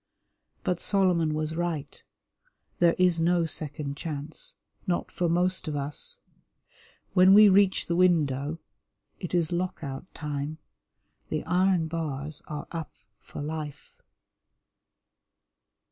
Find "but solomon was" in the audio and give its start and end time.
0.63-1.55